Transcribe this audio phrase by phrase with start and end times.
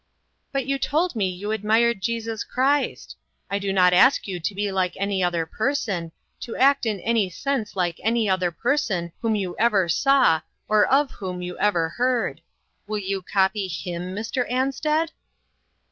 [0.51, 3.15] "But you told me you admired Jesus Christ.
[3.51, 7.29] I do not ask you to be like any other person to act in any
[7.29, 12.41] sense like any other person whom you ever saw or of whom you ever heard.
[12.87, 14.49] Will you copy him, Mr.
[14.51, 15.11] Ansted?"